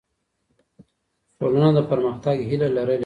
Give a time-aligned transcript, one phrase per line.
[1.39, 2.99] ټولنه د پرمختګ هیله لرلې ده.